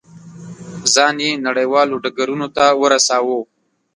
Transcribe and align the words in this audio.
ځان 0.93 1.15
یې 1.25 1.41
نړیوالو 1.47 1.95
ډګرونو 2.03 2.47
ته 2.57 2.65
ورساوه. 2.81 3.39